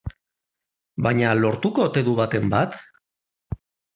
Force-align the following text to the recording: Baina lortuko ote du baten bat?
Baina 1.07 1.33
lortuko 1.41 1.85
ote 1.89 2.03
du 2.09 2.17
baten 2.21 2.49
bat? 2.53 2.75